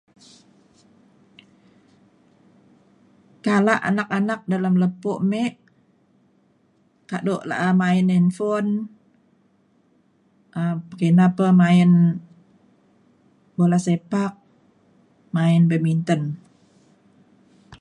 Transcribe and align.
kala 3.45 3.73
anak 3.89 4.09
anak 4.19 4.39
dalem 4.51 4.75
lepo 4.83 5.13
me 5.31 5.43
kado 7.11 7.35
la’a 7.49 7.69
main 7.81 8.05
handphone 8.13 8.69
um 10.59 10.75
pekina 10.89 11.25
pa 11.37 11.47
main 11.61 11.91
bola 13.57 13.77
sepak 13.85 14.33
main 15.35 15.61
badminton 15.69 16.21